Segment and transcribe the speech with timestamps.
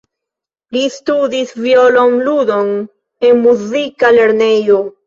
[0.77, 2.75] Li studis violon-ludon
[3.31, 4.87] en muzika lernejo.